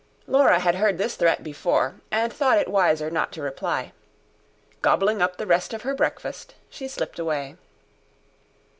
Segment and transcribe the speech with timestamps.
[0.25, 3.91] Laura had heard this threat before, and thought it wiser not to reply.
[4.81, 7.55] Gobbling up the rest of her breakfast she slipped away.